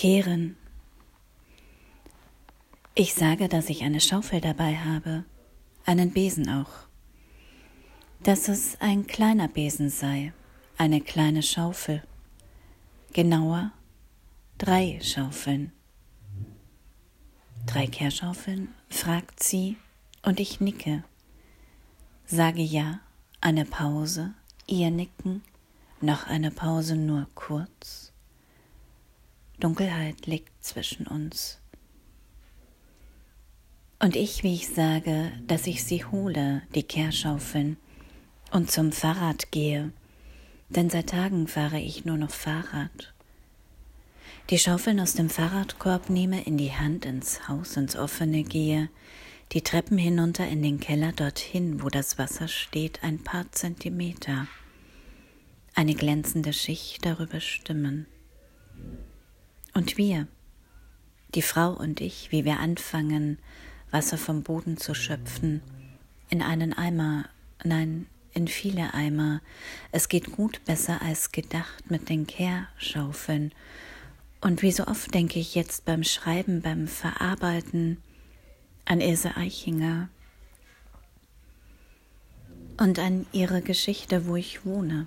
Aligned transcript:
Kehren. 0.00 0.56
Ich 2.94 3.12
sage, 3.12 3.50
dass 3.50 3.68
ich 3.68 3.82
eine 3.82 4.00
Schaufel 4.00 4.40
dabei 4.40 4.78
habe, 4.78 5.26
einen 5.84 6.10
Besen 6.10 6.48
auch. 6.48 6.70
Dass 8.22 8.48
es 8.48 8.80
ein 8.80 9.06
kleiner 9.06 9.46
Besen 9.46 9.90
sei, 9.90 10.32
eine 10.78 11.02
kleine 11.02 11.42
Schaufel. 11.42 12.02
Genauer, 13.12 13.72
drei 14.56 14.98
Schaufeln. 15.02 15.70
Drei 17.66 17.86
Kehrschaufeln? 17.86 18.68
fragt 18.88 19.42
sie, 19.42 19.76
und 20.22 20.40
ich 20.40 20.60
nicke. 20.60 21.04
Sage 22.24 22.62
ja, 22.62 23.00
eine 23.42 23.66
Pause, 23.66 24.32
ihr 24.66 24.90
Nicken, 24.90 25.42
noch 26.00 26.26
eine 26.26 26.50
Pause 26.50 26.96
nur 26.96 27.26
kurz. 27.34 28.09
Dunkelheit 29.60 30.26
liegt 30.26 30.64
zwischen 30.64 31.06
uns. 31.06 31.58
Und 33.98 34.16
ich, 34.16 34.42
wie 34.42 34.54
ich 34.54 34.68
sage, 34.68 35.30
dass 35.46 35.66
ich 35.66 35.84
sie 35.84 36.04
hole, 36.04 36.62
die 36.74 36.82
Kehrschaufeln, 36.82 37.76
und 38.50 38.70
zum 38.70 38.92
Fahrrad 38.92 39.52
gehe, 39.52 39.92
denn 40.70 40.90
seit 40.90 41.10
Tagen 41.10 41.46
fahre 41.46 41.78
ich 41.78 42.04
nur 42.04 42.16
noch 42.16 42.30
Fahrrad. 42.30 43.12
Die 44.50 44.58
Schaufeln 44.58 44.98
aus 44.98 45.14
dem 45.14 45.30
Fahrradkorb 45.30 46.10
nehme, 46.10 46.42
in 46.42 46.56
die 46.56 46.72
Hand 46.72 47.04
ins 47.04 47.46
Haus, 47.46 47.76
ins 47.76 47.94
Offene 47.94 48.42
gehe, 48.42 48.88
die 49.52 49.62
Treppen 49.62 49.98
hinunter 49.98 50.48
in 50.48 50.62
den 50.62 50.80
Keller 50.80 51.12
dorthin, 51.12 51.82
wo 51.82 51.88
das 51.88 52.18
Wasser 52.18 52.48
steht, 52.48 53.02
ein 53.02 53.18
paar 53.22 53.50
Zentimeter, 53.52 54.46
eine 55.74 55.94
glänzende 55.94 56.52
Schicht 56.52 57.04
darüber 57.04 57.40
stimmen. 57.40 58.06
Und 59.74 59.96
wir, 59.96 60.26
die 61.34 61.42
Frau 61.42 61.72
und 61.72 62.00
ich, 62.00 62.32
wie 62.32 62.44
wir 62.44 62.58
anfangen, 62.58 63.38
Wasser 63.90 64.18
vom 64.18 64.42
Boden 64.42 64.76
zu 64.76 64.94
schöpfen, 64.94 65.62
in 66.28 66.42
einen 66.42 66.72
Eimer, 66.72 67.24
nein, 67.64 68.06
in 68.32 68.48
viele 68.48 68.94
Eimer. 68.94 69.40
Es 69.92 70.08
geht 70.08 70.32
gut 70.32 70.64
besser 70.64 71.02
als 71.02 71.32
gedacht 71.32 71.90
mit 71.90 72.08
den 72.08 72.26
Kehrschaufeln. 72.26 73.52
Und 74.40 74.62
wie 74.62 74.72
so 74.72 74.86
oft 74.86 75.12
denke 75.12 75.38
ich 75.38 75.54
jetzt 75.54 75.84
beim 75.84 76.04
Schreiben, 76.04 76.62
beim 76.62 76.86
Verarbeiten 76.86 77.98
an 78.84 79.00
Ilse 79.00 79.36
Eichinger 79.36 80.08
und 82.78 82.98
an 82.98 83.26
ihre 83.32 83.60
Geschichte, 83.60 84.26
wo 84.26 84.36
ich 84.36 84.64
wohne. 84.64 85.06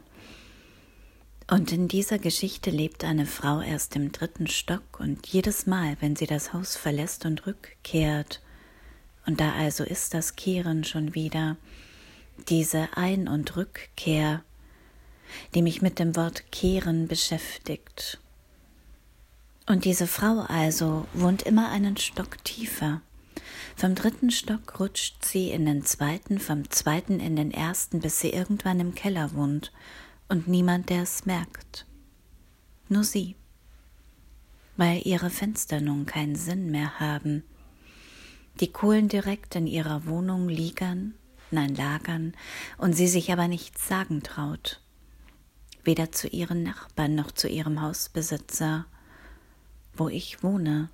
Und 1.49 1.71
in 1.71 1.87
dieser 1.87 2.19
Geschichte 2.19 2.69
lebt 2.69 3.03
eine 3.03 3.25
Frau 3.25 3.59
erst 3.59 3.95
im 3.95 4.11
dritten 4.11 4.47
Stock 4.47 4.99
und 4.99 5.27
jedes 5.27 5.65
Mal, 5.65 5.97
wenn 5.99 6.15
sie 6.15 6.25
das 6.25 6.53
Haus 6.53 6.75
verlässt 6.75 7.25
und 7.25 7.45
rückkehrt, 7.45 8.41
und 9.25 9.39
da 9.39 9.53
also 9.53 9.83
ist 9.83 10.13
das 10.13 10.35
Kehren 10.35 10.83
schon 10.83 11.15
wieder, 11.15 11.57
diese 12.49 12.89
Ein- 12.95 13.27
und 13.27 13.55
Rückkehr, 13.55 14.43
die 15.53 15.61
mich 15.61 15.81
mit 15.81 15.99
dem 15.99 16.15
Wort 16.15 16.51
kehren 16.51 17.07
beschäftigt. 17.07 18.19
Und 19.65 19.85
diese 19.85 20.07
Frau 20.07 20.41
also 20.41 21.07
wohnt 21.13 21.43
immer 21.43 21.69
einen 21.69 21.95
Stock 21.97 22.43
tiefer. 22.43 23.01
Vom 23.75 23.95
dritten 23.95 24.29
Stock 24.29 24.79
rutscht 24.79 25.23
sie 25.23 25.51
in 25.51 25.65
den 25.65 25.85
zweiten, 25.85 26.39
vom 26.39 26.69
zweiten 26.69 27.19
in 27.19 27.35
den 27.35 27.51
ersten, 27.51 28.01
bis 28.01 28.19
sie 28.19 28.29
irgendwann 28.29 28.79
im 28.79 28.93
Keller 28.93 29.33
wohnt 29.33 29.71
und 30.27 30.47
niemand, 30.47 30.89
der 30.89 31.03
es 31.03 31.25
merkt. 31.25 31.85
Nur 32.89 33.03
sie, 33.03 33.35
weil 34.77 35.01
ihre 35.05 35.29
Fenster 35.29 35.81
nun 35.81 36.05
keinen 36.05 36.35
Sinn 36.35 36.71
mehr 36.71 36.99
haben. 36.99 37.43
Die 38.59 38.71
Kohlen 38.71 39.07
direkt 39.07 39.55
in 39.55 39.67
ihrer 39.67 40.05
Wohnung 40.05 40.47
liegern, 40.47 41.15
nein 41.51 41.75
lagern, 41.75 42.33
und 42.77 42.93
sie 42.93 43.07
sich 43.07 43.31
aber 43.31 43.47
nichts 43.47 43.87
sagen 43.87 44.21
traut, 44.21 44.81
weder 45.83 46.11
zu 46.11 46.27
ihren 46.27 46.63
Nachbarn 46.63 47.15
noch 47.15 47.31
zu 47.31 47.47
ihrem 47.47 47.81
Hausbesitzer, 47.81 48.85
wo 49.95 50.09
ich 50.09 50.43
wohne. 50.43 50.89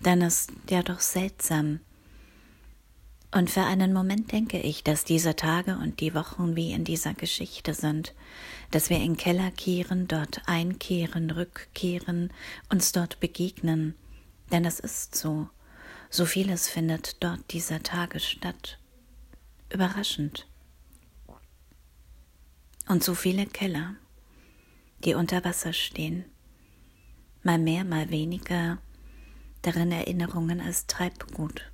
Dann 0.00 0.22
ist 0.22 0.52
ja 0.68 0.82
doch 0.82 1.00
seltsam, 1.00 1.80
und 3.32 3.48
für 3.48 3.62
einen 3.62 3.92
Moment 3.92 4.32
denke 4.32 4.58
ich, 4.58 4.82
dass 4.82 5.04
diese 5.04 5.36
Tage 5.36 5.76
und 5.76 6.00
die 6.00 6.14
Wochen 6.14 6.56
wie 6.56 6.72
in 6.72 6.84
dieser 6.84 7.14
Geschichte 7.14 7.74
sind, 7.74 8.12
dass 8.72 8.90
wir 8.90 8.98
in 8.98 9.16
Keller 9.16 9.52
kehren, 9.52 10.08
dort 10.08 10.42
einkehren, 10.46 11.30
rückkehren, 11.30 12.32
uns 12.70 12.90
dort 12.90 13.20
begegnen, 13.20 13.94
denn 14.50 14.64
es 14.64 14.80
ist 14.80 15.14
so, 15.14 15.48
so 16.10 16.26
vieles 16.26 16.68
findet 16.68 17.22
dort 17.22 17.52
dieser 17.52 17.82
Tage 17.84 18.18
statt. 18.18 18.78
Überraschend. 19.72 20.48
Und 22.88 23.04
so 23.04 23.14
viele 23.14 23.46
Keller, 23.46 23.94
die 25.04 25.14
unter 25.14 25.44
Wasser 25.44 25.72
stehen, 25.72 26.24
mal 27.44 27.58
mehr, 27.58 27.84
mal 27.84 28.10
weniger, 28.10 28.78
darin 29.62 29.92
Erinnerungen 29.92 30.60
als 30.60 30.88
Treibgut. 30.88 31.70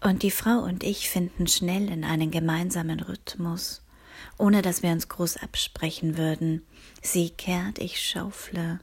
Und 0.00 0.22
die 0.22 0.30
Frau 0.30 0.58
und 0.58 0.84
ich 0.84 1.08
finden 1.08 1.46
schnell 1.46 1.90
in 1.90 2.04
einen 2.04 2.30
gemeinsamen 2.30 3.00
Rhythmus, 3.00 3.82
ohne 4.38 4.62
dass 4.62 4.82
wir 4.82 4.90
uns 4.90 5.08
groß 5.08 5.38
absprechen 5.38 6.16
würden. 6.16 6.64
Sie 7.02 7.30
kehrt, 7.30 7.78
ich 7.78 8.00
schaufle. 8.00 8.80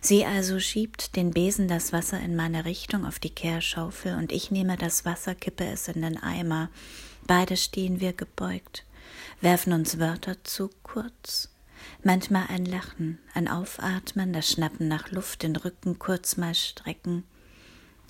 Sie 0.00 0.24
also 0.24 0.60
schiebt 0.60 1.16
den 1.16 1.30
Besen 1.30 1.66
das 1.66 1.92
Wasser 1.92 2.20
in 2.20 2.36
meine 2.36 2.66
Richtung 2.66 3.06
auf 3.06 3.18
die 3.18 3.30
Kehrschaufel 3.30 4.14
und 4.16 4.32
ich 4.32 4.50
nehme 4.50 4.76
das 4.76 5.04
Wasser, 5.04 5.34
kippe 5.34 5.64
es 5.64 5.88
in 5.88 6.02
den 6.02 6.22
Eimer. 6.22 6.68
Beide 7.26 7.56
stehen 7.56 8.00
wir 8.00 8.12
gebeugt, 8.12 8.84
werfen 9.40 9.72
uns 9.72 9.98
Wörter 9.98 10.36
zu 10.44 10.70
kurz. 10.82 11.48
Manchmal 12.02 12.46
ein 12.48 12.66
Lachen, 12.66 13.18
ein 13.32 13.48
Aufatmen, 13.48 14.34
das 14.34 14.50
Schnappen 14.50 14.88
nach 14.88 15.10
Luft, 15.10 15.42
den 15.42 15.56
Rücken 15.56 15.98
kurz 15.98 16.36
mal 16.36 16.54
strecken 16.54 17.24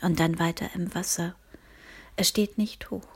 und 0.03 0.19
dann 0.19 0.41
weiter 0.41 0.71
im 0.75 0.93
Wasser 0.95 1.37
es 2.21 2.29
steht 2.29 2.59
nicht 2.59 2.91
hoch. 2.91 3.09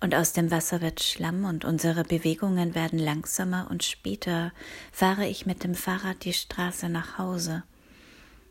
Und 0.00 0.12
aus 0.12 0.32
dem 0.32 0.50
Wasser 0.50 0.80
wird 0.80 1.00
Schlamm 1.00 1.44
und 1.44 1.64
unsere 1.64 2.02
Bewegungen 2.02 2.74
werden 2.74 2.98
langsamer 2.98 3.68
und 3.70 3.84
später 3.84 4.52
fahre 4.90 5.28
ich 5.28 5.46
mit 5.46 5.62
dem 5.62 5.76
Fahrrad 5.76 6.24
die 6.24 6.32
Straße 6.32 6.88
nach 6.88 7.18
Hause. 7.18 7.62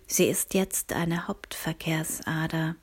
Sie 0.08 0.24
ist 0.24 0.54
jetzt 0.54 0.94
eine 0.94 1.28
Hauptverkehrsader, 1.28 2.78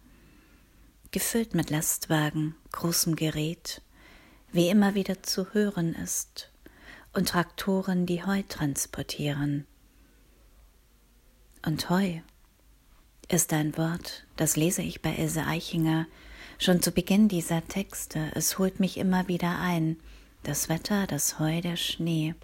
gefüllt 1.11 1.55
mit 1.55 1.71
Lastwagen, 1.71 2.55
großem 2.73 3.17
Gerät, 3.17 3.81
wie 4.53 4.69
immer 4.69 4.95
wieder 4.95 5.23
zu 5.23 5.55
hören 5.55 5.95
ist, 5.95 6.51
und 7.15 7.31
Traktoren, 7.31 8.05
die 8.05 8.27
Heu 8.27 8.43
transportieren. 8.47 9.67
Und 11.65 11.89
Heu 11.89 12.21
ist 13.31 13.55
ein 13.55 13.75
Wort, 13.79 14.27
das 14.37 14.57
lese 14.57 14.83
ich 14.83 15.01
bei 15.01 15.17
Ilse 15.17 15.47
Eichinger, 15.47 16.07
Schon 16.59 16.81
zu 16.83 16.93
Beginn 16.93 17.29
dieser 17.29 17.67
Texte, 17.67 18.31
es 18.35 18.59
holt 18.59 18.81
mich 18.81 18.97
immer 18.97 19.29
wieder 19.29 19.59
ein, 19.59 19.97
das 20.43 20.69
Wetter, 20.69 21.07
das 21.07 21.39
Heu, 21.39 21.61
der 21.61 21.77
Schnee. 21.77 22.35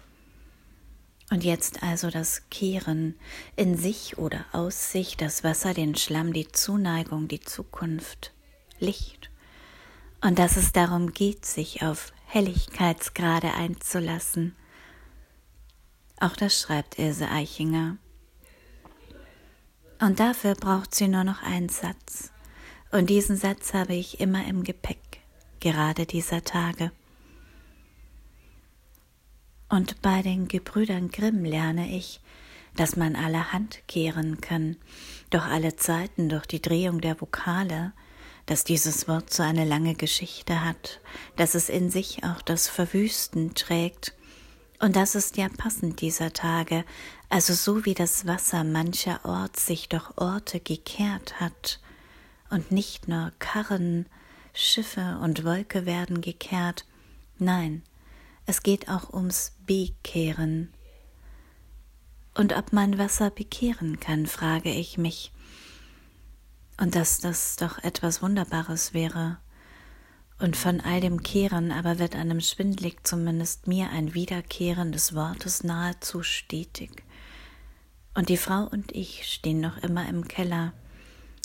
Und 1.29 1.45
jetzt 1.45 1.81
also 1.81 2.09
das 2.09 2.49
Kehren, 2.49 3.15
in 3.55 3.77
sich 3.77 4.17
oder 4.17 4.43
aus 4.51 4.91
sich, 4.91 5.15
das 5.15 5.43
Wasser, 5.45 5.73
den 5.73 5.95
Schlamm, 5.95 6.33
die 6.33 6.49
Zuneigung, 6.49 7.29
die 7.29 7.39
Zukunft, 7.39 8.33
Licht. 8.79 9.29
Und 10.19 10.39
dass 10.39 10.57
es 10.57 10.73
darum 10.73 11.13
geht, 11.13 11.45
sich 11.45 11.83
auf 11.83 12.11
Helligkeitsgrade 12.25 13.53
einzulassen. 13.53 14.55
Auch 16.19 16.35
das 16.35 16.59
schreibt 16.59 16.99
Ilse 16.99 17.29
Eichinger. 17.29 17.97
Und 19.99 20.19
dafür 20.19 20.55
braucht 20.55 20.93
sie 20.93 21.07
nur 21.07 21.23
noch 21.23 21.43
einen 21.43 21.69
Satz. 21.69 22.30
Und 22.91 23.09
diesen 23.09 23.37
Satz 23.37 23.73
habe 23.73 23.93
ich 23.93 24.19
immer 24.19 24.45
im 24.45 24.63
Gepäck, 24.63 25.21
gerade 25.61 26.05
dieser 26.05 26.43
Tage. 26.43 26.91
Und 29.69 30.01
bei 30.01 30.21
den 30.21 30.49
Gebrüdern 30.49 31.09
Grimm 31.09 31.45
lerne 31.45 31.95
ich, 31.95 32.19
dass 32.75 32.97
man 32.97 33.15
allerhand 33.15 33.87
kehren 33.87 34.41
kann, 34.41 34.75
doch 35.29 35.45
alle 35.45 35.77
Zeiten 35.77 36.27
durch 36.27 36.45
die 36.45 36.61
Drehung 36.61 36.99
der 36.99 37.19
Vokale, 37.21 37.93
dass 38.45 38.65
dieses 38.65 39.07
Wort 39.07 39.31
so 39.31 39.43
eine 39.43 39.63
lange 39.63 39.95
Geschichte 39.95 40.65
hat, 40.65 40.99
dass 41.37 41.55
es 41.55 41.69
in 41.69 41.89
sich 41.89 42.23
auch 42.25 42.41
das 42.41 42.67
Verwüsten 42.67 43.53
trägt, 43.55 44.13
und 44.79 44.95
das 44.95 45.13
ist 45.13 45.37
ja 45.37 45.47
passend 45.47 46.01
dieser 46.01 46.33
Tage, 46.33 46.83
also 47.29 47.53
so 47.53 47.85
wie 47.85 47.93
das 47.93 48.25
Wasser 48.25 48.63
mancher 48.63 49.23
Ort 49.23 49.59
sich 49.59 49.87
durch 49.89 50.17
Orte 50.17 50.59
gekehrt 50.59 51.39
hat, 51.39 51.79
und 52.51 52.71
nicht 52.71 53.07
nur 53.07 53.31
Karren, 53.39 54.05
Schiffe 54.53 55.19
und 55.21 55.43
Wolke 55.43 55.85
werden 55.85 56.21
gekehrt, 56.21 56.85
nein, 57.39 57.81
es 58.45 58.61
geht 58.63 58.89
auch 58.89 59.13
ums 59.13 59.53
Bekehren. 59.65 60.73
Und 62.35 62.55
ob 62.55 62.73
man 62.73 62.97
Wasser 62.97 63.29
bekehren 63.29 63.99
kann, 63.99 64.25
frage 64.25 64.71
ich 64.71 64.97
mich. 64.97 65.31
Und 66.77 66.95
dass 66.95 67.19
das 67.19 67.55
doch 67.55 67.77
etwas 67.79 68.21
Wunderbares 68.21 68.93
wäre. 68.93 69.37
Und 70.39 70.57
von 70.57 70.81
all 70.81 71.01
dem 71.01 71.21
Kehren 71.21 71.71
aber 71.71 71.99
wird 71.99 72.15
einem 72.15 72.41
schwindlig 72.41 73.05
zumindest 73.05 73.67
mir 73.67 73.89
ein 73.91 74.13
Wiederkehren 74.13 74.91
des 74.91 75.13
Wortes 75.13 75.63
nahezu 75.63 76.23
stetig. 76.23 77.03
Und 78.15 78.29
die 78.29 78.37
Frau 78.37 78.63
und 78.63 78.91
ich 78.93 79.31
stehen 79.31 79.61
noch 79.61 79.77
immer 79.77 80.09
im 80.09 80.27
Keller. 80.27 80.73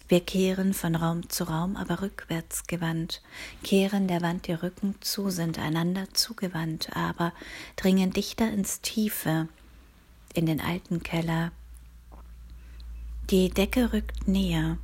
Wir 0.09 0.21
kehren 0.21 0.73
von 0.73 0.95
Raum 0.95 1.29
zu 1.29 1.45
Raum, 1.45 1.77
aber 1.77 2.01
rückwärts 2.01 2.67
gewandt, 2.67 3.23
kehren 3.65 4.07
der 4.07 4.23
Wand 4.23 4.47
die 4.47 4.53
Rücken 4.53 4.95
zu, 5.01 5.31
sind 5.31 5.59
einander 5.59 6.07
zugewandt, 6.13 6.95
aber 6.95 7.33
dringen 7.75 8.13
dichter 8.13 8.49
ins 8.51 8.81
Tiefe, 8.81 9.49
in 10.33 10.47
den 10.47 10.61
alten 10.61 11.03
Keller. 11.03 11.51
Die 13.31 13.49
Decke 13.49 13.93
rückt 13.93 14.29
näher, 14.29 14.79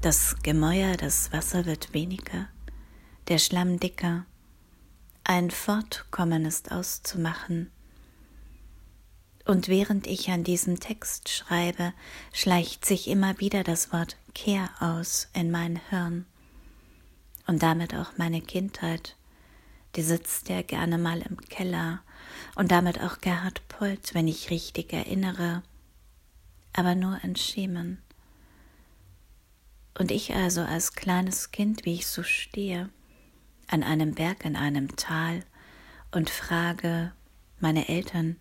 das 0.00 0.36
Gemäuer, 0.42 0.96
das 0.96 1.32
Wasser 1.32 1.64
wird 1.64 1.94
weniger, 1.94 2.48
der 3.28 3.38
Schlamm 3.38 3.78
dicker, 3.78 4.26
ein 5.22 5.52
Fortkommen 5.52 6.44
ist 6.44 6.72
auszumachen. 6.72 7.70
Und 9.44 9.68
während 9.68 10.06
ich 10.06 10.30
an 10.30 10.44
diesem 10.44 10.78
Text 10.78 11.28
schreibe, 11.28 11.92
schleicht 12.32 12.84
sich 12.84 13.08
immer 13.08 13.38
wieder 13.40 13.64
das 13.64 13.92
Wort 13.92 14.16
Kehr 14.34 14.70
aus 14.80 15.28
in 15.34 15.50
mein 15.50 15.80
Hirn 15.90 16.26
und 17.46 17.62
damit 17.62 17.94
auch 17.94 18.12
meine 18.16 18.40
Kindheit. 18.40 19.16
Die 19.96 20.02
sitzt 20.02 20.48
ja 20.48 20.62
gerne 20.62 20.96
mal 20.96 21.20
im 21.22 21.36
Keller 21.36 22.02
und 22.54 22.70
damit 22.70 23.00
auch 23.00 23.20
Gerhard 23.20 23.66
Polt, 23.68 24.14
wenn 24.14 24.28
ich 24.28 24.50
richtig 24.50 24.92
erinnere, 24.92 25.62
aber 26.72 26.94
nur 26.94 27.22
in 27.22 27.36
Schemen. 27.36 27.98
Und 29.98 30.10
ich 30.10 30.34
also 30.34 30.62
als 30.62 30.94
kleines 30.94 31.50
Kind, 31.50 31.84
wie 31.84 31.94
ich 31.94 32.06
so 32.06 32.22
stehe, 32.22 32.88
an 33.68 33.82
einem 33.82 34.14
Berg 34.14 34.44
in 34.44 34.56
einem 34.56 34.96
Tal 34.96 35.44
und 36.10 36.30
frage 36.30 37.12
meine 37.60 37.88
Eltern, 37.88 38.36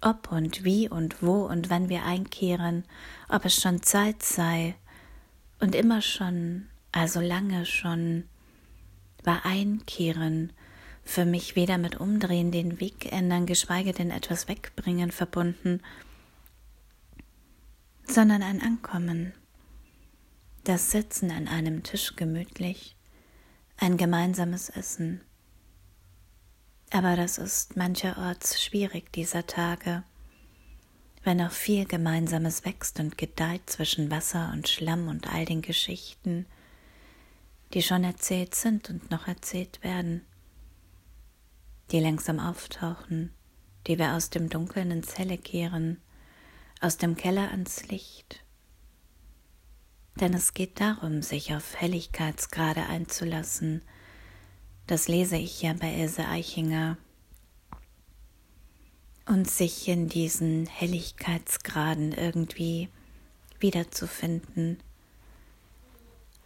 ob 0.00 0.30
und 0.32 0.64
wie 0.64 0.88
und 0.88 1.22
wo 1.22 1.46
und 1.46 1.70
wann 1.70 1.88
wir 1.88 2.04
einkehren, 2.04 2.84
ob 3.28 3.44
es 3.44 3.54
schon 3.54 3.82
Zeit 3.82 4.22
sei, 4.22 4.74
und 5.60 5.74
immer 5.74 6.02
schon, 6.02 6.68
also 6.92 7.20
lange 7.20 7.66
schon, 7.66 8.24
war 9.24 9.44
Einkehren 9.44 10.52
für 11.04 11.24
mich 11.24 11.56
weder 11.56 11.78
mit 11.78 11.98
Umdrehen, 11.98 12.52
den 12.52 12.80
Weg 12.80 13.10
ändern, 13.12 13.46
geschweige 13.46 13.92
denn 13.92 14.10
etwas 14.10 14.46
wegbringen 14.46 15.10
verbunden, 15.10 15.80
sondern 18.06 18.42
ein 18.42 18.60
Ankommen, 18.60 19.32
das 20.64 20.90
Sitzen 20.90 21.30
an 21.30 21.48
einem 21.48 21.82
Tisch 21.82 22.14
gemütlich, 22.14 22.94
ein 23.78 23.96
gemeinsames 23.96 24.68
Essen. 24.68 25.22
Aber 26.90 27.16
das 27.16 27.38
ist 27.38 27.76
mancherorts 27.76 28.62
schwierig 28.62 29.12
dieser 29.12 29.46
Tage 29.46 30.04
wenn 31.28 31.42
auch 31.42 31.52
viel 31.52 31.84
Gemeinsames 31.84 32.64
wächst 32.64 33.00
und 33.00 33.18
gedeiht 33.18 33.68
zwischen 33.68 34.10
Wasser 34.10 34.50
und 34.54 34.66
Schlamm 34.66 35.08
und 35.08 35.30
all 35.30 35.44
den 35.44 35.60
Geschichten, 35.60 36.46
die 37.74 37.82
schon 37.82 38.02
erzählt 38.02 38.54
sind 38.54 38.88
und 38.88 39.10
noch 39.10 39.28
erzählt 39.28 39.84
werden, 39.84 40.24
die 41.90 42.00
langsam 42.00 42.40
auftauchen, 42.40 43.34
die 43.86 43.98
wir 43.98 44.14
aus 44.14 44.30
dem 44.30 44.48
Dunkeln 44.48 44.90
ins 44.90 45.18
Helle 45.18 45.36
kehren, 45.36 46.00
aus 46.80 46.96
dem 46.96 47.14
Keller 47.14 47.50
ans 47.50 47.86
Licht. 47.88 48.42
Denn 50.20 50.32
es 50.32 50.54
geht 50.54 50.80
darum, 50.80 51.20
sich 51.20 51.54
auf 51.54 51.76
Helligkeitsgrade 51.76 52.86
einzulassen. 52.86 53.82
Das 54.88 55.06
lese 55.06 55.36
ich 55.36 55.60
ja 55.60 55.74
bei 55.74 55.92
Ilse 55.92 56.26
Eichinger 56.26 56.96
und 59.26 59.48
sich 59.48 59.86
in 59.86 60.08
diesen 60.08 60.64
Helligkeitsgraden 60.64 62.12
irgendwie 62.12 62.88
wiederzufinden. 63.60 64.78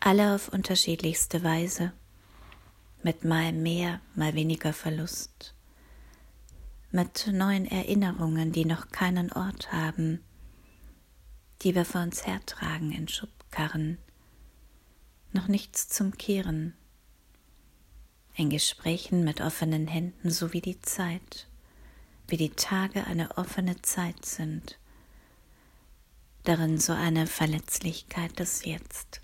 Alle 0.01 0.35
auf 0.35 0.49
unterschiedlichste 0.49 1.45
Weise, 1.45 1.93
mit 3.05 3.23
mal 3.23 3.53
mehr, 3.53 4.01
mal 4.17 4.35
weniger 4.35 4.73
Verlust, 4.73 5.55
mit 6.91 7.29
neuen 7.33 7.65
Erinnerungen, 7.65 8.51
die 8.51 8.65
noch 8.65 8.89
keinen 8.89 9.31
Ort 9.31 9.71
haben, 9.71 10.19
die 11.63 11.77
wir 11.77 11.85
vor 11.85 12.03
uns 12.03 12.27
hertragen 12.27 12.91
in 12.91 13.07
Schubkarren, 13.07 13.99
noch 15.33 15.47
nichts 15.47 15.89
zum 15.89 16.19
Kehren, 16.19 16.75
in 18.35 18.51
Gesprächen 18.51 19.25
mit 19.25 19.41
offenen 19.41 19.87
Händen 19.87 20.31
sowie 20.31 20.61
die 20.61 20.81
Zeit 20.81 21.47
wie 22.33 22.39
die 22.39 22.51
Tage 22.51 23.07
eine 23.07 23.37
offene 23.37 23.83
Zeit 23.83 24.25
sind, 24.25 24.79
darin 26.45 26.79
so 26.79 26.95
eine 26.95 27.27
Verletzlichkeit 27.27 28.39
des 28.39 28.65
Jetzt. 28.65 29.21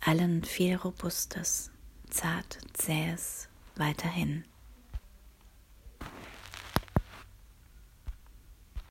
Allen 0.00 0.42
viel 0.42 0.74
Robustes, 0.74 1.70
zart, 2.08 2.58
zähes 2.72 3.48
weiterhin. 3.76 4.44